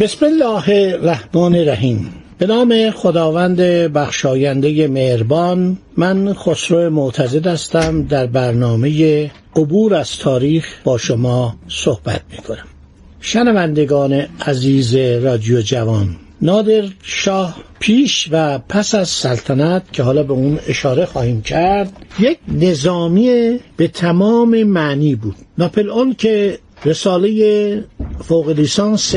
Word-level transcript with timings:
بسم 0.00 0.26
الله 0.26 0.68
الرحمن 0.68 1.54
الرحیم. 1.54 2.10
به 2.38 2.46
نام 2.46 2.90
خداوند 2.90 3.60
بخشاینده 3.92 4.88
مهربان 4.88 5.78
من 5.96 6.34
خسرو 6.34 6.90
معتزد 6.90 7.46
هستم. 7.46 8.02
در 8.02 8.26
برنامه 8.26 9.30
عبور 9.56 9.94
از 9.94 10.16
تاریخ 10.16 10.66
با 10.84 10.98
شما 10.98 11.56
صحبت 11.68 12.20
می 12.30 12.38
کنم 12.38 12.64
شنوندگان 13.20 14.26
عزیز 14.46 14.96
رادیو 14.96 15.60
جوان 15.60 16.16
نادر 16.42 16.84
شاه 17.02 17.56
پیش 17.80 18.28
و 18.32 18.58
پس 18.58 18.94
از 18.94 19.08
سلطنت 19.08 19.82
که 19.92 20.02
حالا 20.02 20.22
به 20.22 20.32
اون 20.32 20.58
اشاره 20.68 21.04
خواهیم 21.04 21.42
کرد 21.42 21.92
یک 22.18 22.38
نظامی 22.48 23.60
به 23.76 23.88
تمام 23.88 24.62
معنی 24.62 25.14
بود. 25.14 25.36
ناپل 25.58 25.90
اون 25.90 26.14
که 26.14 26.58
رساله 26.84 27.84
فوق 28.24 28.48
لیسانس 28.48 29.14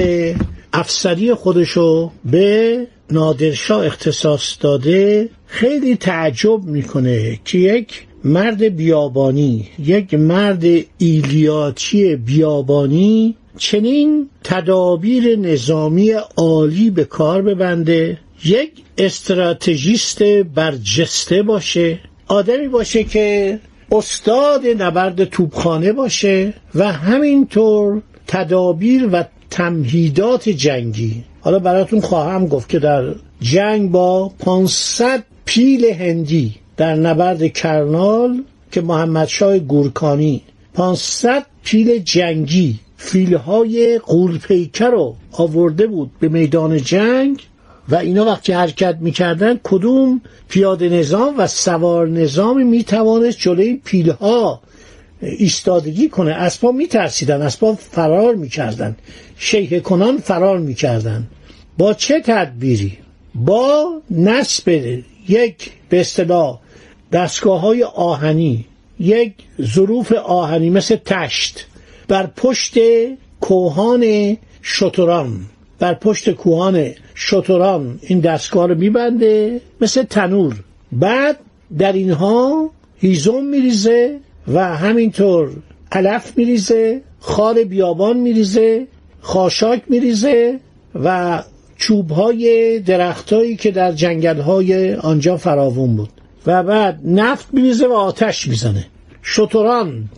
افسری 0.73 1.33
خودشو 1.33 2.11
به 2.25 2.87
نادرشاه 3.11 3.85
اختصاص 3.85 4.57
داده 4.59 5.29
خیلی 5.45 5.95
تعجب 5.95 6.63
می‌کنه 6.63 7.39
که 7.45 7.57
یک 7.57 8.07
مرد 8.23 8.63
بیابانی 8.63 9.67
یک 9.79 10.13
مرد 10.13 10.63
ایلیاتی 10.97 12.15
بیابانی 12.15 13.35
چنین 13.57 14.29
تدابیر 14.43 15.35
نظامی 15.35 16.11
عالی 16.37 16.89
به 16.89 17.03
کار 17.03 17.41
ببنده 17.41 18.17
یک 18.45 18.71
استراتژیست 18.97 20.23
برجسته 20.23 21.43
باشه 21.43 21.99
آدمی 22.27 22.67
باشه 22.67 23.03
که 23.03 23.59
استاد 23.91 24.67
نبرد 24.67 25.23
توپخانه 25.23 25.93
باشه 25.93 26.53
و 26.75 26.91
همینطور 26.91 28.01
تدابیر 28.27 29.09
و 29.11 29.23
تمهیدات 29.51 30.49
جنگی. 30.49 31.23
حالا 31.41 31.59
براتون 31.59 32.01
خواهم 32.01 32.47
گفت 32.47 32.69
که 32.69 32.79
در 32.79 33.15
جنگ 33.41 33.91
با 33.91 34.31
500 34.39 35.23
پیل 35.45 35.85
هندی 35.85 36.55
در 36.77 36.95
نبرد 36.95 37.53
کرنال 37.53 38.43
که 38.71 38.81
محمد 38.81 39.27
شای 39.27 39.59
گورکانی 39.59 40.41
500 40.73 41.45
پیل 41.63 41.97
جنگی 41.97 42.79
فیلهای 42.97 43.99
قولپیکر 43.99 44.89
رو 44.89 45.15
آورده 45.31 45.87
بود 45.87 46.11
به 46.19 46.29
میدان 46.29 46.77
جنگ 46.77 47.43
و 47.89 47.95
اینا 47.95 48.25
وقتی 48.25 48.53
حرکت 48.53 48.97
می‌کردن 48.99 49.59
کدوم 49.63 50.21
پیاده 50.49 50.89
نظام 50.89 51.35
و 51.37 51.47
سوار 51.47 52.07
نظام 52.07 52.67
می‌توانست 52.67 53.37
جلوی 53.39 53.81
پیلها 53.83 54.61
ایستادگی 55.21 56.09
کنه. 56.09 56.31
اسبا 56.31 56.71
میترسیدن 56.71 57.41
اسبا 57.41 57.73
فرار 57.73 58.35
می‌کردن. 58.35 58.95
شیه 59.37 59.79
کنان 59.79 60.17
فرار 60.17 60.59
می‌کردن. 60.59 61.27
با 61.77 61.93
چه 61.93 62.21
تدبیری؟ 62.21 62.97
با 63.35 64.01
نصب 64.11 64.69
یک 65.29 65.71
به 65.89 65.99
اصطلاح 65.99 66.59
دستگاه 67.11 67.61
های 67.61 67.83
آهنی 67.83 68.65
یک 68.99 69.33
ظروف 69.61 70.11
آهنی 70.11 70.69
مثل 70.69 70.95
تشت 71.05 71.65
بر 72.07 72.27
پشت 72.27 72.73
کوهان 73.41 74.37
شتران. 74.63 75.39
بر 75.79 75.93
پشت 75.93 76.31
کوهان 76.31 76.91
شتران 77.15 77.99
این 78.01 78.19
دستگاه 78.19 78.67
رو 78.67 78.75
میبنده 78.75 79.61
مثل 79.81 80.03
تنور. 80.03 80.55
بعد 80.91 81.39
در 81.77 81.93
اینها 81.93 82.69
هیزم 82.97 83.43
میریزه 83.43 84.19
و 84.53 84.77
همینطور 84.77 85.49
علف 85.91 86.37
میریزه 86.37 87.01
خار 87.19 87.63
بیابان 87.63 88.17
میریزه 88.17 88.87
خاشاک 89.21 89.81
میریزه 89.87 90.59
و 91.03 91.43
چوبهای 91.77 92.79
درختهایی 92.79 93.55
که 93.55 93.71
در 93.71 93.91
جنگلهای 93.91 94.93
آنجا 94.93 95.37
فراوون 95.37 95.95
بود. 95.95 96.09
و 96.47 96.63
بعد 96.63 96.99
نفت 97.05 97.47
میریزه 97.53 97.87
و 97.87 97.93
آتش 97.93 98.47
می‌زنه. 98.47 98.85
شتران 99.23 100.09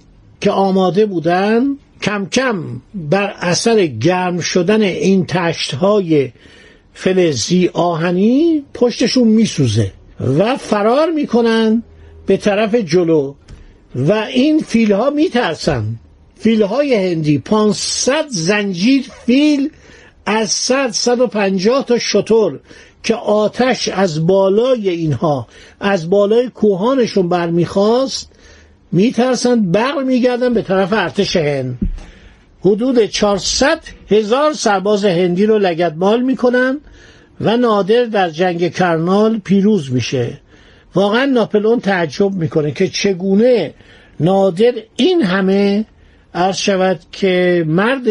که 0.42 0.52
آماده 0.52 1.06
بودن 1.06 1.78
کم 2.02 2.26
کم 2.26 2.64
بر 2.96 3.34
اثر 3.40 3.86
گرم 3.86 4.40
شدن 4.40 4.82
این 4.82 5.26
تشتهای 5.26 6.32
فلزی 6.94 7.70
آهنی 7.74 8.64
پشتشون 8.74 9.28
میسوزه 9.28 9.92
و 10.20 10.56
فرار 10.56 11.12
می‌کنن 11.12 11.84
به 12.26 12.38
طرف 12.38 12.76
جلو. 12.76 13.34
و 13.96 14.12
این 14.12 14.60
فیل 14.60 14.92
ها 14.92 15.10
میترسن. 15.10 15.86
فیل 16.36 16.64
های 16.64 16.96
هندی 17.12 17.38
500 17.38 18.26
زنجیر 18.30 19.10
فیل 19.26 19.70
از 20.26 20.52
100 20.52 20.92
150 20.92 21.86
تا 21.86 22.00
شطور 22.00 22.60
که 23.04 23.16
آتش 23.16 23.88
از 23.88 24.28
بالای 24.28 24.90
اینها 24.90 25.48
از 25.80 26.10
بالای 26.10 26.50
کوهانشون 26.50 27.30
برمیخواست 27.30 28.30
میترسند 28.92 29.72
بر 29.72 30.04
میگردن 30.04 30.54
به 30.54 30.62
طرف 30.62 30.94
ارتش 30.94 31.36
هند. 31.36 31.78
حدود 32.62 33.06
400 33.06 33.80
هزار 34.10 34.54
سرباز 34.54 35.06
هندی 35.06 35.46
رو 35.46 35.60
لگدمال 35.60 36.22
می‌کنن 36.22 36.80
و 37.42 37.58
نادر 37.58 38.04
در 38.04 38.30
جنگ 38.30 38.74
کرنال 38.74 39.40
پیروز 39.40 39.92
میشه. 39.92 40.40
واقعا 40.96 41.26
ناپلون 41.26 41.80
تعجب 41.80 42.34
می‌کنه 42.34 42.72
که 42.72 42.88
چگونه 42.88 43.74
نادر 44.20 44.74
این 44.96 45.22
همه 45.22 45.86
عرض 46.34 46.58
شود 46.58 47.00
که 47.12 47.64
مرد 47.68 48.08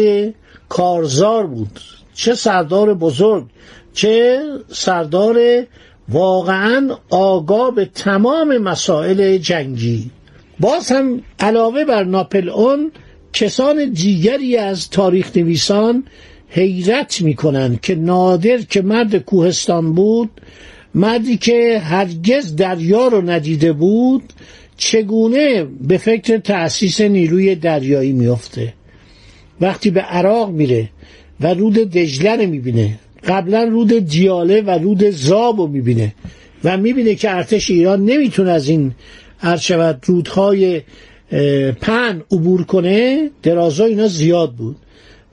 کارزار 0.69 1.47
بود. 1.47 1.79
چه 2.13 2.35
سردار 2.35 2.93
بزرگ 2.93 3.45
چه 3.93 4.41
سردار 4.67 5.65
واقعا 6.09 6.89
آگاه 7.09 7.75
به 7.75 7.85
تمام 7.85 8.57
مسائل 8.57 9.37
جنگی. 9.37 10.11
باز 10.59 10.91
هم 10.91 11.21
علاوه 11.39 11.85
بر 11.85 12.03
ناپلئون 12.03 12.91
کسان 13.33 13.89
دیگری 13.89 14.57
از 14.57 14.89
تاریخ 14.89 15.37
نویسان 15.37 16.03
حیرت 16.49 17.21
می‌کنند 17.21 17.81
که 17.81 17.95
نادر 17.95 18.57
که 18.57 18.81
مرد 18.81 19.17
کوهستان 19.17 19.93
بود 19.93 20.29
مردی 20.95 21.37
که 21.37 21.79
هرگز 21.83 22.55
دریا 22.55 23.07
رو 23.07 23.29
ندیده 23.29 23.73
بود 23.73 24.23
چگونه 24.77 25.63
به 25.81 25.97
فکر 25.97 26.37
تأسیس 26.37 27.01
نیروی 27.01 27.55
دریایی 27.55 28.13
میفته 28.13 28.73
وقتی 29.61 29.89
به 29.89 30.01
عراق 30.01 30.49
میره 30.49 30.89
و 31.41 31.53
رود 31.53 31.73
دجله 31.73 32.35
رو 32.35 32.49
می‌بینه 32.49 32.99
قبلا 33.27 33.63
رود 33.63 33.93
دیاله 34.07 34.61
و 34.61 34.69
رود 34.69 35.09
زاب 35.09 35.59
رو 35.59 35.67
می‌بینه 35.67 36.15
و 36.63 36.77
می‌بینه 36.77 37.15
که 37.15 37.35
ارتش 37.35 37.69
ایران 37.69 38.05
نمی‌تونه 38.05 38.51
از 38.51 38.69
این 38.69 38.91
شود 39.59 40.03
رودهای 40.05 40.81
پن 41.81 42.23
عبور 42.31 42.63
کنه 42.63 43.29
درازا 43.43 43.85
اینا 43.85 44.07
زیاد 44.07 44.53
بود. 44.53 44.75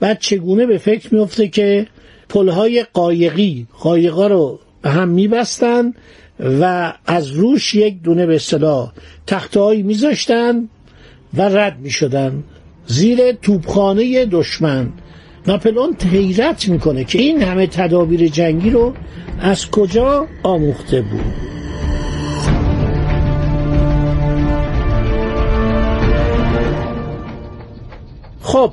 بعد 0.00 0.18
چگونه 0.18 0.66
به 0.66 0.78
فکر 0.78 1.14
میفته 1.14 1.48
که 1.48 1.86
پلهای 2.28 2.84
قایقی 2.92 3.66
قایقا 3.80 4.26
رو 4.26 4.58
به 4.82 4.90
هم 4.90 5.08
میبستن 5.08 5.92
و 6.60 6.92
از 7.06 7.30
روش 7.30 7.74
یک 7.74 8.02
دونه 8.02 8.26
به 8.26 8.34
اصطلاح 8.34 8.92
تختهایی 9.26 9.82
میذاشتن 9.82 10.68
و 11.34 11.42
رد 11.42 11.78
می‌شدن 11.78 12.44
زیر 12.86 13.32
توپخانه 13.32 14.26
دشمن. 14.26 14.92
ناپلون 15.46 15.96
حیرت 16.12 16.68
می‌کنه 16.68 17.04
که 17.04 17.18
این 17.18 17.42
همه 17.42 17.66
تدابیر 17.66 18.28
جنگی 18.28 18.70
رو 18.70 18.94
از 19.40 19.70
کجا 19.70 20.26
آموخته 20.42 21.02
بود. 21.02 21.50
خب 28.42 28.72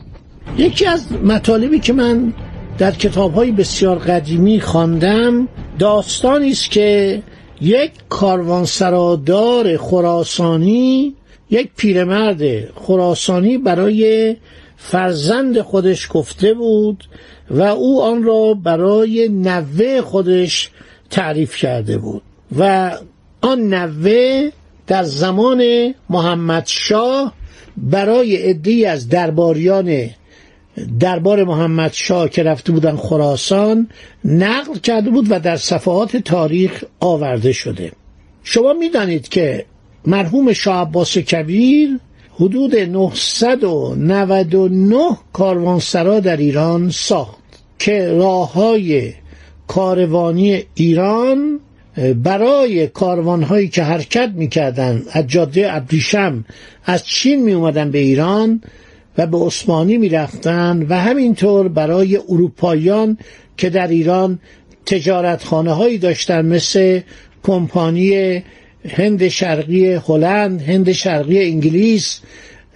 یکی 0.57 0.85
از 0.85 1.11
مطالبی 1.11 1.79
که 1.79 1.93
من 1.93 2.33
در 2.77 2.91
کتاب 2.91 3.33
های 3.33 3.51
بسیار 3.51 3.97
قدیمی 3.97 4.61
خواندم 4.61 5.47
داستانی 5.79 6.51
است 6.51 6.71
که 6.71 7.21
یک 7.61 7.91
کاروانسرادار 8.09 9.77
خراسانی 9.77 11.15
یک 11.49 11.69
پیرمرد 11.77 12.71
خراسانی 12.75 13.57
برای 13.57 14.35
فرزند 14.77 15.61
خودش 15.61 16.07
گفته 16.11 16.53
بود 16.53 17.03
و 17.49 17.61
او 17.61 18.03
آن 18.03 18.23
را 18.23 18.53
برای 18.53 19.29
نوه 19.29 20.01
خودش 20.01 20.69
تعریف 21.09 21.55
کرده 21.55 21.97
بود 21.97 22.21
و 22.57 22.91
آن 23.41 23.73
نوه 23.73 24.49
در 24.87 25.03
زمان 25.03 25.93
محمد 26.09 26.63
شاه 26.67 27.33
برای 27.77 28.35
عدهای 28.35 28.85
از 28.85 29.09
درباریان 29.09 30.09
دربار 30.99 31.43
محمد 31.43 31.93
شاه 31.93 32.29
که 32.29 32.43
رفته 32.43 32.71
بودن 32.71 32.95
خراسان 32.95 33.87
نقل 34.25 34.79
کرده 34.83 35.09
بود 35.09 35.27
و 35.29 35.39
در 35.39 35.57
صفحات 35.57 36.17
تاریخ 36.17 36.83
آورده 36.99 37.51
شده. 37.51 37.91
شما 38.43 38.73
می‌دانید 38.73 39.27
که 39.27 39.65
مرحوم 40.05 40.53
شاه 40.53 40.81
عباس 40.81 41.17
کبیر 41.17 41.99
حدود 42.39 42.75
999 42.75 45.17
کاروانسرا 45.33 46.19
در 46.19 46.37
ایران 46.37 46.89
ساخت 46.89 47.37
که 47.79 48.07
راه 48.07 48.53
های 48.53 49.13
کاروانی 49.67 50.63
ایران 50.75 51.59
برای 52.23 52.87
کاروانهایی 52.87 53.67
که 53.67 53.83
حرکت 53.83 54.31
می‌کردن 54.35 55.03
از 55.11 55.27
جاده 55.27 55.75
ابریشم 55.75 56.45
از 56.85 57.05
چین 57.05 57.43
می 57.43 57.53
اومدن 57.53 57.91
به 57.91 57.97
ایران 57.97 58.61
و 59.17 59.27
به 59.27 59.37
عثمانی 59.37 59.97
می‌رفتن 59.97 60.85
و 60.89 60.99
همینطور 60.99 61.67
برای 61.67 62.17
اروپاییان 62.17 63.17
که 63.57 63.69
در 63.69 63.87
ایران 63.87 64.39
تجارتخانه 64.85 65.71
هایی 65.71 65.97
داشتن 65.97 66.45
مثل 66.45 66.99
کمپانی 67.43 68.43
هند 68.89 69.27
شرقی 69.27 69.93
هلند 69.93 70.61
هند 70.61 70.91
شرقی 70.91 71.43
انگلیس 71.43 72.19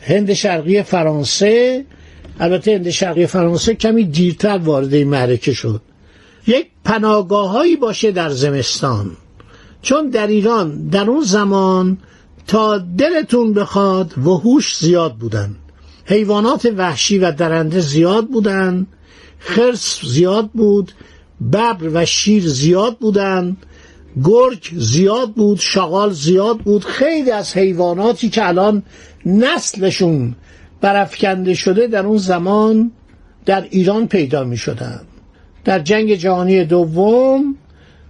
هند 0.01 0.33
شرقی 0.33 0.83
فرانسه. 0.83 1.85
البته 2.39 2.71
هند 2.71 2.89
شرقی 2.89 3.25
فرانسه 3.25 3.75
کمی 3.75 4.03
دیرتر 4.03 4.57
وارد 4.57 4.93
این 4.93 5.09
معرکه 5.09 5.53
شد. 5.53 5.81
یک 6.47 6.67
پناگاه 6.83 7.49
هایی 7.49 7.75
باشه 7.75 8.11
در 8.11 8.29
زمستان. 8.29 9.11
چون 9.81 10.09
در 10.09 10.27
ایران 10.27 10.87
در 10.87 11.09
اون 11.09 11.23
زمان 11.23 11.97
تا 12.47 12.77
دلتون 12.77 13.53
بخواد 13.53 14.17
وحوش 14.17 14.77
زیاد 14.77 15.15
بودن. 15.15 15.55
حیوانات 16.05 16.65
وحشی 16.77 17.17
و 17.17 17.31
درنده 17.31 17.79
زیاد 17.79 18.27
بودن 18.27 18.87
خرس 19.39 20.05
زیاد 20.05 20.49
بود 20.49 20.91
ببر 21.53 21.89
و 21.93 22.05
شیر 22.05 22.47
زیاد 22.47 22.97
بودن 22.97 23.57
گرگ 24.23 24.69
زیاد 24.77 25.31
بود 25.31 25.59
شغال 25.59 26.11
زیاد 26.11 26.57
بود 26.57 26.85
خیلی 26.85 27.31
از 27.31 27.57
حیواناتی 27.57 28.29
که 28.29 28.47
الان 28.47 28.83
نسلشون 29.25 30.35
برافکنده 30.81 31.53
شده 31.53 31.87
در 31.87 32.05
اون 32.05 32.17
زمان 32.17 32.91
در 33.45 33.67
ایران 33.69 34.07
پیدا 34.07 34.43
می 34.43 34.57
شدن. 34.57 35.01
در 35.65 35.79
جنگ 35.79 36.15
جهانی 36.15 36.63
دوم 36.63 37.55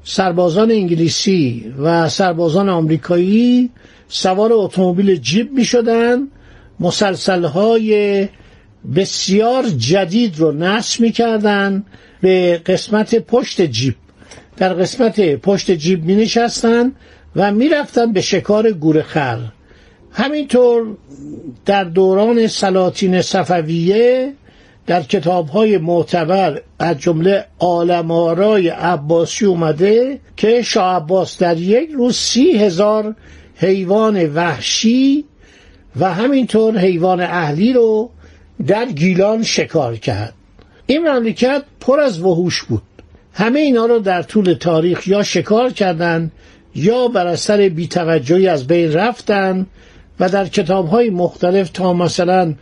سربازان 0.04 0.72
انگلیسی 0.72 1.74
و 1.80 2.10
سربازان 2.10 2.70
آمریکایی 2.70 3.70
سوار 4.08 4.50
اتومبیل 4.54 5.16
جیب 5.16 5.52
می 5.52 5.66
شدن. 5.66 6.28
مسلسل 6.82 7.44
های 7.44 8.28
بسیار 8.96 9.64
جدید 9.64 10.40
رو 10.40 10.52
نصب 10.52 11.02
می 11.02 11.12
کردن 11.12 11.84
به 12.22 12.62
قسمت 12.66 13.16
پشت 13.16 13.62
جیب. 13.62 13.96
در 14.58 14.74
قسمت 14.74 15.22
پشت 15.36 15.72
جیب 15.72 16.06
می 16.06 16.16
نشستن 16.16 16.92
و 17.36 17.52
می 17.52 17.70
رفتن 17.70 18.14
به 18.14 18.22
شکار 18.22 18.72
گورخر 18.72 19.40
همینطور 20.12 20.98
در 21.66 21.84
دوران 21.84 22.48
سلاطین 22.48 23.22
صفویه 23.22 24.34
در 24.88 25.02
کتاب 25.02 25.48
های 25.50 25.78
معتبر 25.78 26.62
از 26.80 26.98
جمله 27.00 27.46
آلمارای 27.60 28.70
عباسی 28.70 29.46
اومده 29.46 30.20
که 30.38 30.62
شاه 30.62 30.96
عباس 30.96 31.38
در 31.38 31.58
یک 31.58 31.90
روز 31.90 32.16
سی 32.16 32.52
هزار 32.52 33.16
حیوان 33.56 34.34
وحشی 34.34 35.26
و 36.00 36.14
همینطور 36.14 36.78
حیوان 36.78 37.22
اهلی 37.22 37.74
رو 37.74 38.10
در 38.68 38.86
گیلان 38.86 39.44
شکار 39.44 39.96
کرد. 39.96 40.34
این 40.86 41.08
مملکت 41.08 41.64
پر 41.80 42.00
از 42.00 42.22
وحوش 42.22 42.64
بود. 42.64 42.82
همه 43.34 43.60
اینا 43.60 43.86
رو 43.86 44.00
در 44.00 44.22
طول 44.22 44.54
تاریخ 44.54 45.08
یا 45.08 45.24
شکار 45.24 45.70
کردند 45.70 46.32
یا 46.76 47.08
بر 47.08 47.28
اثر 47.28 47.70
بیتوجهی 47.70 48.48
از 48.48 48.68
بین 48.68 48.94
رفتن 48.94 49.66
و 50.20 50.30
در 50.30 50.46
کتاب 50.46 50.88
های 50.88 51.10
مختلف 51.10 51.70
تا 51.70 51.94
مثلا 51.94 52.54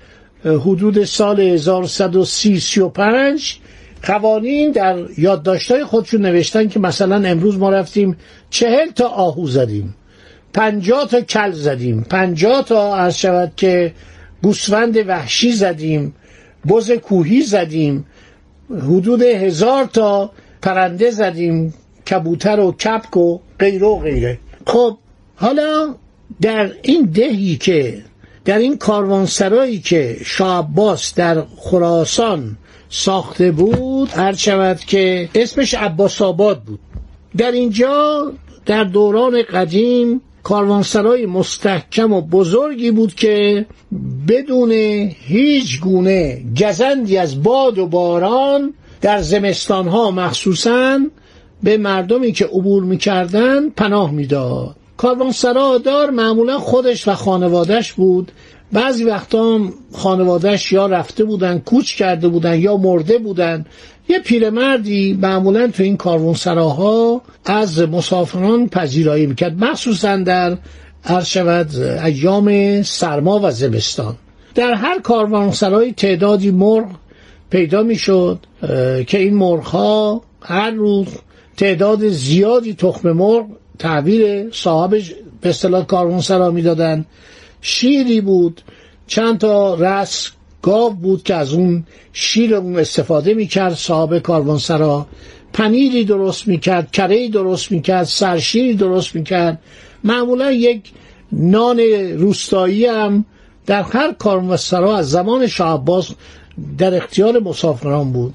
حدود 0.46 1.04
سال 1.04 1.40
1135 1.40 3.58
قوانین 4.04 4.72
در 4.72 4.98
یادداشتهای 5.18 5.84
خودشون 5.84 6.22
نوشتن 6.22 6.68
که 6.68 6.80
مثلا 6.80 7.30
امروز 7.30 7.58
ما 7.58 7.70
رفتیم 7.70 8.18
چهل 8.50 8.92
تا 8.92 9.08
آهو 9.08 9.48
زدیم. 9.48 9.96
پنجاه 10.54 11.08
تا 11.08 11.22
کل 11.22 11.52
زدیم. 11.52 12.02
پنجاه 12.10 12.66
تا 12.66 12.96
از 12.96 13.20
شود 13.20 13.54
که 13.56 13.94
گوسفند 14.44 14.98
وحشی 15.08 15.52
زدیم 15.52 16.16
بز 16.68 16.92
کوهی 16.92 17.42
زدیم 17.42 18.06
حدود 18.72 19.22
هزار 19.22 19.86
تا 19.86 20.32
پرنده 20.62 21.12
زدیم 21.12 21.74
کبوتر 22.10 22.60
و 22.60 22.72
کپک 22.72 23.18
و 23.18 23.40
غیره 23.60 23.88
و 23.88 24.00
غیره. 24.00 24.40
خب 24.68 24.98
حالا 25.36 25.96
در 26.42 26.72
این 26.82 27.06
دهی 27.06 27.56
که 27.58 28.04
در 28.46 28.58
این 28.58 28.78
کاروانسرایی 28.78 29.80
که 29.80 30.18
شاه 30.26 30.60
عباس 30.60 31.16
در 31.16 31.44
خراسان 31.58 32.58
ساخته 32.90 33.52
بود 33.52 34.10
هر 34.10 34.34
شود 34.34 34.80
که 34.80 35.30
اسمش 35.36 35.74
عباس 35.74 36.22
آباد 36.22 36.64
بود. 36.64 36.80
در 37.38 37.52
اینجا 37.52 38.34
در 38.66 38.84
دوران 38.84 39.44
قدیم 39.44 40.22
کاروانسرای 40.44 41.26
مستحکم 41.26 42.14
و 42.14 42.22
بزرگی 42.22 42.92
بود 42.92 43.16
که 43.16 43.66
بدون 44.28 44.72
هیچ 45.12 45.82
گونه 45.82 46.44
گزندی 46.62 47.18
از 47.18 47.44
باد 47.44 47.78
و 47.78 47.88
باران 47.88 48.74
در 49.02 49.22
زمستانها 49.22 50.12
مخصوصا 50.12 51.00
به 51.64 51.78
مردمی 51.78 52.32
که 52.32 52.46
عبور 52.46 52.84
می‌کردن 52.84 53.70
پناه 53.70 54.12
می‌داد. 54.12 54.76
کاروانسرا 54.98 55.78
دار 55.78 56.10
معمولا 56.10 56.60
خودش 56.60 57.08
و 57.08 57.14
خانوادش 57.14 57.94
بود. 57.94 58.32
بعضی 58.72 59.04
وقتا 59.04 59.60
خانوادش 59.94 60.72
یا 60.72 60.86
رفته 60.86 61.24
بودن 61.24 61.60
کوچ 61.60 61.96
کرده 61.96 62.28
بودن 62.28 62.60
یا 62.60 62.78
مرده 62.78 63.18
بودن. 63.18 63.66
یه 64.10 64.20
پیرمردی 64.20 65.18
معمولا 65.22 65.68
تو 65.68 65.84
این 65.84 65.98
کاروانسراها 65.98 67.22
از 67.46 67.80
مسافران 67.80 68.70
پذیرایی 68.70 69.26
می‌کرد. 69.26 69.64
مخصوصا 69.64 70.18
در 70.18 70.58
عرض 71.06 71.26
شود 71.26 71.76
ایام 72.06 72.82
سرما 72.82 73.40
و 73.44 73.52
زمستان. 73.52 74.16
در 74.56 74.74
هر 74.74 75.00
کاروانسرای 75.00 75.92
تعدادی 75.92 76.52
مرغ 76.52 76.88
پیدا 77.50 77.84
می‌شد 77.84 78.40
که 79.08 79.18
این 79.20 79.34
مرغ 79.34 79.64
ها 79.64 80.22
هر 80.42 80.72
روز 80.72 81.08
تعداد 81.58 82.08
زیادی 82.08 82.74
تخم 82.74 83.12
مرغ 83.12 83.46
تحویل 83.80 84.50
صاحبش 84.52 85.14
به 85.42 85.50
اصطلاح 85.50 85.86
کاروانسرا 85.86 86.52
می‌دادن. 86.52 87.06
شیری 87.62 88.22
بود 88.22 88.62
چند 89.08 89.38
تا 89.38 89.76
رس 89.76 90.32
گاو 90.62 90.94
بود 90.94 91.24
که 91.24 91.36
از 91.36 91.54
اون 91.54 91.84
شیر 92.14 92.56
اون 92.56 92.80
استفاده 92.80 93.34
می‌کرد 93.34 93.74
صاحب 93.74 94.20
کاروانسرا. 94.20 95.08
پنیری 95.54 96.04
درست 96.04 96.48
می‌کرد 96.48 96.92
کره 96.92 97.28
درست 97.28 97.72
می‌کرد 97.72 98.04
سرشیری 98.04 98.74
درست 98.74 99.16
می‌کرد. 99.16 99.60
معمولا 100.04 100.52
یک 100.52 100.92
نان 101.32 101.80
روستایی 102.18 102.86
هم 102.86 103.26
در 103.66 103.82
هر 103.82 104.14
کاروانسرا 104.14 104.98
از 104.98 105.10
زمان 105.10 105.48
شاه 105.48 105.84
در 106.78 106.96
اختیار 106.96 107.40
مسافران 107.40 108.12
بود. 108.12 108.34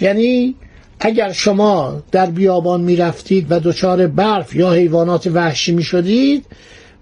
یعنی 0.00 0.54
اگر 1.00 1.32
شما 1.32 2.02
در 2.12 2.26
بیابان 2.26 2.80
می‌رفتید 2.80 3.46
و 3.50 3.60
دچار 3.60 4.06
برف 4.06 4.54
یا 4.54 4.72
حیوانات 4.72 5.26
وحشی 5.26 5.72
می 5.72 5.82
شدید 5.82 6.46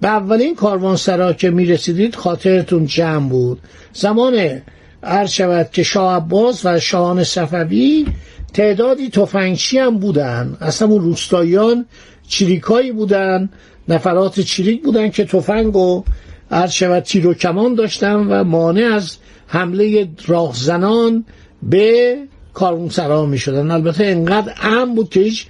به 0.01 0.09
اولین 0.09 0.55
کاروانسرا 0.55 1.33
که 1.33 1.51
می 1.51 1.67
رسیدید 1.67 2.15
خاطرتون 2.15 2.87
جمع 2.87 3.29
بود. 3.29 3.59
زمان 3.93 4.61
عرض 5.03 5.31
شود 5.31 5.71
که 5.73 5.83
شاه 5.83 6.17
عباس 6.17 6.67
و 6.67 6.79
شاهان 6.79 7.25
صفوی 7.25 8.07
تعدادی 8.55 9.11
تفنگچی 9.11 9.79
هم 9.79 9.99
بودن. 9.99 10.57
اصلا 10.61 10.89
اون 10.89 11.03
روستاییان 11.03 11.87
چریکایی 12.29 12.93
بودن 12.93 13.51
نفرات 13.89 14.41
چریک 14.41 14.83
بودن 14.83 15.11
که 15.11 15.25
تفنگ 15.25 15.77
و 15.77 16.05
عرض 16.51 16.73
شود 16.73 17.03
تیر 17.03 17.27
و 17.27 17.35
کمان 17.35 17.75
داشتن 17.75 18.15
و 18.15 18.45
مانع 18.45 18.95
از 18.95 19.17
حمله 19.47 20.09
راهزنان 20.27 21.25
به 21.63 22.17
کاروانسرا 22.55 23.27
می 23.27 23.39
شدن 23.39 23.71
البته 23.71 24.05
انقدر 24.05 24.53
ام 24.63 24.95
بود 24.95 25.11
که 25.11 25.21
هیچ 25.21 25.47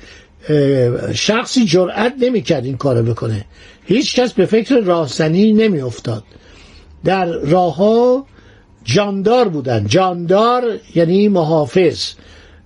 شخصی 1.14 1.64
جرأت 1.64 2.14
نمی‌کرد 2.20 2.64
این 2.64 2.76
کارو 2.76 3.02
بکنه. 3.02 3.44
هیچ 3.84 4.20
کس 4.20 4.32
به 4.32 4.46
فکر 4.46 4.80
راهزنی 4.80 5.52
نمی 5.52 5.80
افتاد 5.80 6.24
در 7.04 7.26
راه 7.26 7.76
ها 7.76 8.26
جاندار 8.84 9.48
بودن 9.48 9.86
جاندار 9.86 10.62
یعنی 10.94 11.28
محافظ 11.28 12.12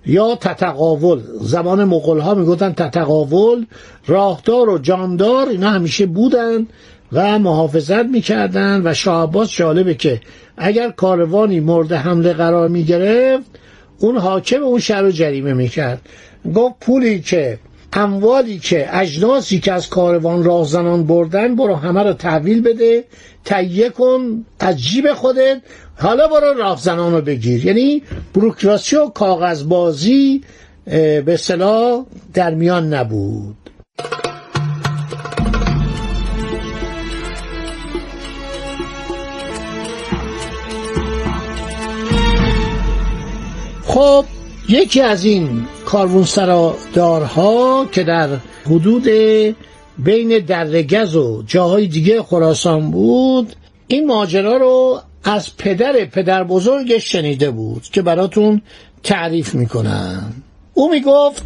یا 0.05 0.35
تتقاول. 0.35 1.21
زمان 1.41 1.83
مغول 1.83 2.19
ها 2.19 2.33
می‌گفتن 2.33 2.73
تتقاول 2.73 3.65
راهدار 4.07 4.69
و 4.69 4.77
جاندار 4.77 5.49
اینا 5.49 5.69
همیشه 5.69 6.05
بودن 6.05 6.67
و 7.11 7.39
محافظت 7.39 8.05
می‌کردن 8.05 8.81
و 8.85 8.93
شاه 8.93 9.23
عباس 9.23 9.51
جالبه 9.51 9.93
که 9.93 10.21
اگر 10.57 10.89
کاروانی 10.89 11.59
مورد 11.59 11.93
حمله 11.93 12.33
قرار 12.33 12.67
می‌گرفت 12.67 13.45
اون 13.99 14.17
حاکم 14.17 14.63
اون 14.63 14.79
شهر 14.79 15.01
رو 15.01 15.11
جریمه 15.11 15.53
می‌کرد. 15.53 16.01
گفت 16.55 16.75
پولی 16.81 17.21
که 17.21 17.59
اموالی 17.97 18.59
که 18.59 18.97
اجناسی 18.97 19.59
که 19.59 19.73
از 19.73 19.89
کاروان 19.89 20.43
راهزنان 20.43 21.03
بردن 21.03 21.55
برو 21.55 21.75
همه 21.75 22.03
رو 22.03 22.13
تحویل 22.13 22.61
بده 22.61 23.03
تهیه 23.45 23.89
کن 23.89 24.45
از 24.59 24.77
جیب 24.81 25.13
خودت 25.13 25.61
حالا 25.97 26.27
برو 26.27 26.53
راهزنان 26.53 27.13
رو 27.13 27.21
بگیر. 27.21 27.65
یعنی 27.65 28.03
بروکراسی 28.33 28.95
و 28.95 29.07
کاغذبازی 29.09 30.43
به 31.25 31.37
صلاح 31.39 32.05
در 32.33 32.53
میان 32.53 32.93
نبود. 32.93 33.55
خب 43.83 44.25
یکی 44.69 45.01
از 45.01 45.25
این 45.25 45.65
کاروانسرادارها 45.85 47.85
که 47.91 48.03
در 48.03 48.29
حدود 48.65 49.07
بین 49.97 50.39
درگز 50.47 51.15
و 51.15 51.43
جاهای 51.47 51.87
دیگه 51.87 52.23
خراسان 52.23 52.91
بود 52.91 53.55
این 53.87 54.07
ماجرا 54.07 54.57
رو 54.57 54.99
از 55.23 55.57
پدر 55.57 56.05
پدر 56.05 56.43
بزرگش 56.43 57.11
شنیده 57.11 57.51
بود 57.51 57.83
که 57.83 58.01
براتون 58.01 58.61
تعریف 59.03 59.55
می‌کنم. 59.55 60.33
او 60.73 60.91
می‌گفت 60.91 61.43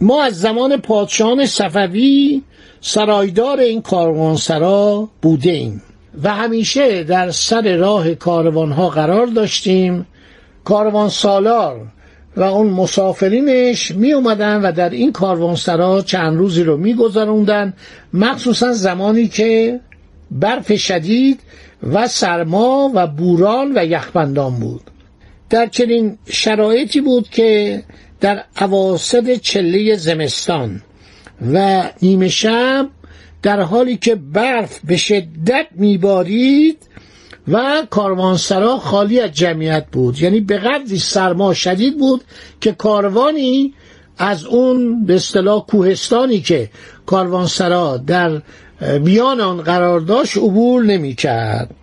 ما 0.00 0.22
از 0.22 0.40
زمان 0.40 0.76
پادشاهان 0.76 1.46
صفوی 1.46 2.42
سرایدار 2.80 3.60
این 3.60 3.82
کاروانسرا 3.82 5.08
بوده 5.22 5.50
ایم 5.50 5.82
و 6.22 6.34
همیشه 6.34 7.04
در 7.04 7.30
سر 7.30 7.76
راه 7.76 8.14
کاروانها 8.14 8.88
قرار 8.88 9.26
داشتیم. 9.26 10.06
کاروان 10.64 11.08
سالار 11.08 11.86
و 12.36 12.42
اون 12.42 12.66
مسافرینش 12.66 13.90
می 13.90 14.12
اومدن 14.12 14.62
و 14.62 14.72
در 14.72 14.90
این 14.90 15.12
کاروانسرا 15.12 16.02
چند 16.02 16.38
روزی 16.38 16.62
رو 16.62 16.76
می 16.76 16.94
گذروندن 16.94 17.72
مخصوصا 18.12 18.72
زمانی 18.72 19.28
که 19.28 19.80
برف 20.30 20.76
شدید 20.76 21.40
و 21.82 22.08
سرما 22.08 22.90
و 22.94 23.06
بوران 23.06 23.72
و 23.78 23.84
یخبندان 23.84 24.54
بود. 24.54 24.82
در 25.50 25.66
چنین 25.66 26.18
شرایطی 26.28 27.00
بود 27.00 27.28
که 27.28 27.82
در 28.20 28.44
عواسط 28.56 29.40
چله 29.40 29.96
زمستان 29.96 30.82
و 31.52 31.82
نیمه 32.02 32.28
شب 32.28 32.88
در 33.42 33.60
حالی 33.60 33.96
که 33.96 34.14
برف 34.14 34.80
به 34.84 34.96
شدت 34.96 35.66
میبارید 35.74 36.78
و 37.48 37.86
کاروانسرا 37.90 38.78
خالی 38.78 39.20
از 39.20 39.32
جمعیت 39.32 39.86
بود. 39.92 40.22
یعنی 40.22 40.40
به 40.40 40.58
قدری 40.58 40.98
سرما 40.98 41.54
شدید 41.54 41.98
بود 41.98 42.24
که 42.60 42.72
کاروانی 42.72 43.74
از 44.18 44.44
اون 44.44 45.04
به 45.04 45.14
اصطلاح 45.14 45.66
کوهستانی 45.66 46.40
که 46.40 46.70
کاروانسرا 47.06 47.96
در 47.96 48.42
میان 49.00 49.40
آن 49.40 49.62
قرار 49.62 50.00
داشت 50.00 50.36
عبور 50.36 50.82
نمی 50.82 51.14
کرد. 51.14 51.74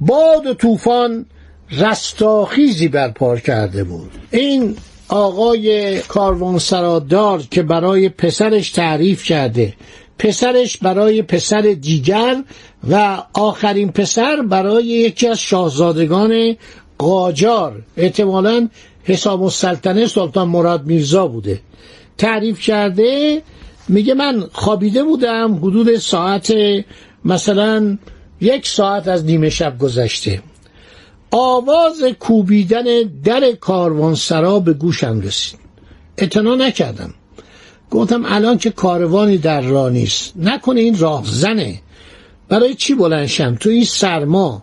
باد 0.00 0.46
و 0.46 0.54
طوفان 0.54 1.26
رستاخیزی 1.70 2.88
برپا 2.88 3.36
کرده 3.36 3.84
بود. 3.84 4.10
این 4.30 4.76
آقای 5.08 6.00
کاروانسرادار 6.00 7.42
که 7.50 7.62
برای 7.62 8.08
پسرش 8.08 8.70
تعریف 8.70 9.24
کرده 9.24 9.74
پسرش 10.18 10.76
برای 10.76 11.22
پسر 11.22 11.60
دیگر 11.60 12.42
و 12.90 13.22
آخرین 13.34 13.92
پسر 13.92 14.42
برای 14.42 14.84
یکی 14.84 15.28
از 15.28 15.38
شاهزادگان 15.38 16.56
قاجار. 16.98 17.82
احتمالا 17.96 18.68
حساب 19.04 19.42
السلطنه 19.42 20.06
سلطان 20.06 20.48
مراد 20.48 20.86
میرزا 20.86 21.26
بوده. 21.26 21.60
تعریف 22.18 22.60
کرده 22.60 23.42
میگه 23.88 24.14
من 24.14 24.44
خوابیده 24.52 25.04
بودم 25.04 25.54
حدود 25.54 25.96
ساعت 25.96 26.54
مثلا 27.24 27.98
یک 28.40 28.66
ساعت 28.66 29.08
از 29.08 29.24
نیمه 29.24 29.50
شب 29.50 29.78
گذشته. 29.78 30.42
آواز 31.30 32.02
کوبیدن 32.20 32.84
در 33.24 33.52
کاروانسرا 33.52 34.60
به 34.60 34.72
گوشم 34.72 35.20
رسید. 35.20 35.58
اعتنا 36.18 36.54
نکردم. 36.54 37.14
گفتم 37.94 38.22
الان 38.26 38.58
که 38.58 38.70
کاروانی 38.70 39.38
در 39.38 39.60
راه 39.60 39.90
نیست. 39.90 40.32
نکنه 40.36 40.80
این 40.80 40.98
راه 40.98 41.22
زنه. 41.26 41.80
برای 42.48 42.74
چی 42.74 42.94
بلنشم 42.94 43.54
تو 43.54 43.70
این 43.70 43.84
سرما 43.84 44.62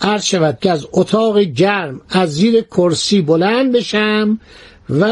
عرض 0.00 0.24
شود 0.24 0.58
که 0.60 0.70
از 0.70 0.86
اتاق 0.92 1.38
گرم 1.38 2.00
از 2.10 2.34
زیر 2.34 2.60
کرسی 2.60 3.22
بلند 3.22 3.72
بشم 3.72 4.40
و 4.90 5.04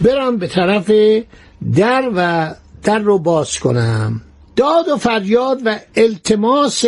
برم 0.00 0.36
به 0.36 0.46
طرف 0.46 0.90
در 1.76 2.10
و 2.16 2.54
در 2.82 2.98
رو 2.98 3.18
باز 3.18 3.58
کنم. 3.58 4.20
داد 4.56 4.88
و 4.88 4.96
فریاد 4.96 5.60
و 5.64 5.78
التماس 5.96 6.84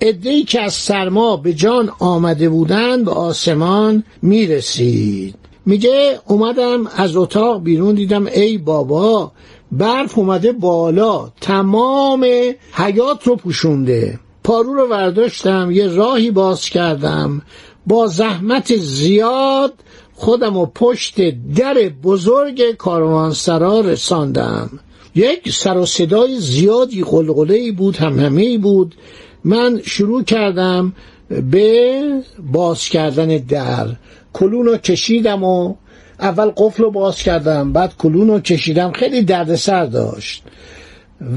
ادهی 0.00 0.44
که 0.44 0.60
از 0.60 0.72
سرما 0.74 1.36
به 1.36 1.52
جان 1.52 1.90
آمده 1.98 2.48
بودند 2.48 3.04
به 3.04 3.10
آسمان 3.10 4.04
می‌رسید. 4.22 5.43
میگه 5.66 6.20
اومدم 6.26 6.86
از 6.86 7.16
اتاق 7.16 7.62
بیرون 7.62 7.94
دیدم 7.94 8.26
ای 8.26 8.58
بابا 8.58 9.32
برف 9.72 10.18
اومده 10.18 10.52
بالا 10.52 11.32
تمام 11.40 12.26
حیات 12.72 13.26
رو 13.26 13.36
پوشونده. 13.36 14.18
پارو 14.44 14.74
رو 14.74 14.88
ورداشتم 14.88 15.70
یه 15.70 15.86
راهی 15.88 16.30
باز 16.30 16.68
کردم. 16.68 17.42
با 17.86 18.06
زحمت 18.06 18.76
زیاد 18.76 19.72
خودم 20.14 20.56
و 20.56 20.66
پشت 20.66 21.30
در 21.30 21.74
بزرگ 22.02 22.76
کاروانسرا 22.76 23.80
رساندم. 23.80 24.70
یک 25.14 25.52
سر 25.52 25.76
و 25.78 25.86
صدای 25.86 26.38
زیادی 26.38 27.02
قلقله 27.02 27.72
بود 27.72 27.96
هم 27.96 28.18
همه 28.18 28.58
بود. 28.58 28.94
من 29.44 29.80
شروع 29.84 30.22
کردم 30.22 30.92
به 31.28 32.02
باز 32.52 32.84
کردن 32.84 33.26
در. 33.26 33.86
کلون 34.34 34.66
رو 34.66 34.76
کشیدم 34.76 35.44
و 35.44 35.74
اول 36.20 36.50
قفل 36.56 36.82
رو 36.82 36.90
باز 36.90 37.16
کردم 37.16 37.72
بعد 37.72 37.96
کلون 37.98 38.28
رو 38.28 38.40
کشیدم. 38.40 38.92
خیلی 38.92 39.22
دردسر 39.22 39.84
داشت. 39.84 40.42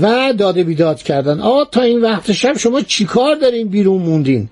و 0.02 0.34
داده 0.38 0.64
بیداد 0.64 1.02
کردن. 1.04 1.40
آقا 1.40 1.66
تا 1.66 1.82
این 1.82 2.02
وقت 2.02 2.32
شب 2.32 2.58
شما 2.58 2.82
چیکار 2.82 3.36
دارین 3.36 3.68
بیرون 3.68 4.02
موندین؟ 4.02 4.50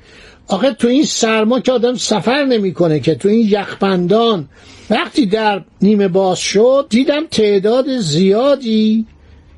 آخه 0.47 0.73
تو 0.73 0.87
این 0.87 1.05
سرما 1.05 1.59
که 1.59 1.71
آدم 1.71 1.95
سفر 1.95 2.45
نمی‌کنه 2.45 2.99
که 2.99 3.15
تو 3.15 3.29
این 3.29 3.47
یخبندان. 3.49 4.49
وقتی 4.89 5.25
در 5.25 5.61
نیمه 5.81 6.07
باز 6.07 6.39
شد 6.39 6.87
دیدم 6.89 7.25
تعداد 7.31 7.97
زیادی 7.97 9.05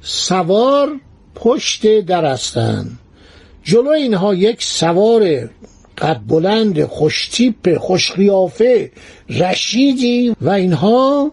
سوار 0.01 0.89
پشت 1.36 2.00
در 2.00 2.25
هستن. 2.25 2.88
جلو 3.63 3.89
اینها 3.89 4.34
یک 4.34 4.63
سوار 4.63 5.50
قد 5.97 6.19
بلند 6.27 6.83
خوشتیپ 6.85 7.77
خوشقیافه 7.77 8.91
رشیدی 9.29 10.35
و 10.41 10.49
اینها 10.49 11.31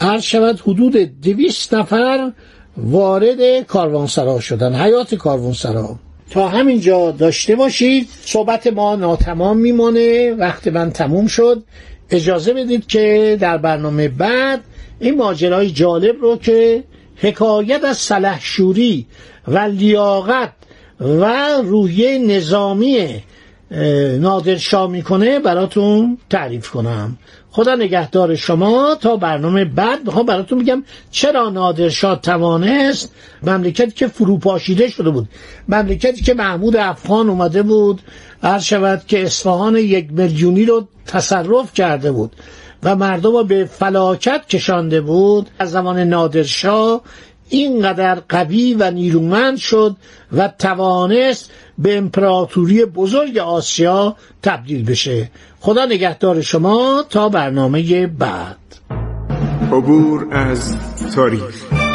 عرض 0.00 0.22
شود 0.22 0.60
حدود 0.60 0.96
دویست 1.20 1.74
نفر 1.74 2.32
وارد 2.76 3.66
کاروانسرا 3.66 4.40
شدن 4.40 4.74
حیات 4.74 5.14
کاروانسرا. 5.14 5.96
تا 6.30 6.48
همینجا 6.48 7.10
داشته 7.10 7.56
باشید. 7.56 8.08
صحبت 8.24 8.66
ما 8.66 8.96
ناتمام 8.96 9.56
میمانه. 9.56 10.34
وقت 10.34 10.68
من 10.68 10.90
تموم 10.90 11.26
شد. 11.26 11.62
اجازه 12.10 12.52
بدید 12.52 12.86
که 12.86 13.36
در 13.40 13.58
برنامه 13.58 14.08
بعد 14.08 14.60
این 15.00 15.16
ماجرای 15.16 15.70
جالب 15.70 16.16
رو 16.20 16.36
که 16.36 16.84
حکایت 17.16 17.84
از 17.84 17.96
سلحشوری 17.96 19.06
و 19.48 19.58
لیاقت 19.58 20.52
و 21.00 21.48
روحیه 21.62 22.18
نظامی 22.18 23.22
نادرشاه 24.20 24.90
می‌کنه 24.90 25.38
براتون 25.38 26.18
تعریف 26.30 26.70
کنم. 26.70 27.18
خدا 27.50 27.74
نگهدار 27.74 28.34
شما. 28.34 28.94
تا 29.00 29.16
برنامه 29.16 29.64
بعد 29.64 30.06
می‌خوام 30.06 30.26
براتون 30.26 30.58
میگم 30.58 30.82
چرا 31.10 31.48
نادرشاه 31.48 32.20
توانست 32.20 33.14
مملکتی 33.42 33.90
که 33.90 34.06
فروپاشیده 34.06 34.88
شده 34.88 35.10
بود. 35.10 35.28
مملکتی 35.68 36.22
که 36.22 36.34
محمود 36.34 36.76
افغان 36.76 37.28
اومده 37.28 37.62
بود 37.62 38.02
عرض 38.42 38.64
شود 38.64 39.02
که 39.06 39.22
اصفهان 39.22 39.76
یک 39.76 40.12
میلیونی 40.12 40.64
رو 40.64 40.88
تصرف 41.06 41.74
کرده 41.74 42.12
بود 42.12 42.36
و 42.82 42.96
مردم 42.96 43.32
رو 43.32 43.44
به 43.44 43.64
فلاکت 43.64 44.46
کشانده 44.48 45.00
بود. 45.00 45.50
از 45.58 45.70
زمان 45.70 45.98
نادرشاه 45.98 47.02
اینقدر 47.48 48.14
قوی 48.28 48.74
و 48.74 48.90
نیرومند 48.90 49.56
شد 49.56 49.96
و 50.32 50.48
توانست 50.58 51.50
به 51.78 51.96
امپراتوری 51.96 52.84
بزرگ 52.84 53.38
آسیا 53.38 54.16
تبدیل 54.42 54.84
بشه. 54.84 55.30
خدا 55.60 55.84
نگهدار 55.84 56.40
شما 56.40 57.04
تا 57.10 57.28
برنامه 57.28 58.06
بعد. 58.06 58.56
عبور 59.72 60.26
از 60.30 60.76
تاریخ. 61.14 61.85